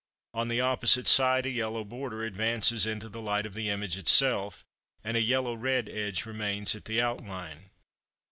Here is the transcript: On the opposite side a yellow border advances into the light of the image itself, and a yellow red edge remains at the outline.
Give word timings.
On 0.33 0.47
the 0.47 0.59
opposite 0.59 1.07
side 1.07 1.45
a 1.45 1.49
yellow 1.51 1.83
border 1.83 2.23
advances 2.25 2.87
into 2.87 3.07
the 3.07 3.21
light 3.21 3.45
of 3.45 3.53
the 3.53 3.69
image 3.69 3.99
itself, 3.99 4.63
and 5.03 5.15
a 5.15 5.21
yellow 5.21 5.53
red 5.53 5.87
edge 5.87 6.25
remains 6.25 6.73
at 6.73 6.85
the 6.85 6.99
outline. 6.99 7.69